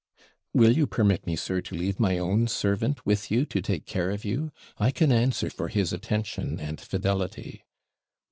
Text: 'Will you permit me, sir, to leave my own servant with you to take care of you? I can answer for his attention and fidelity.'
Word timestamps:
'Will 0.51 0.75
you 0.75 0.87
permit 0.87 1.27
me, 1.27 1.35
sir, 1.35 1.61
to 1.61 1.75
leave 1.75 1.99
my 1.99 2.17
own 2.17 2.47
servant 2.47 3.05
with 3.05 3.29
you 3.29 3.45
to 3.45 3.61
take 3.61 3.85
care 3.85 4.09
of 4.09 4.25
you? 4.25 4.51
I 4.79 4.89
can 4.89 5.11
answer 5.11 5.51
for 5.51 5.67
his 5.67 5.93
attention 5.93 6.59
and 6.59 6.81
fidelity.' 6.81 7.63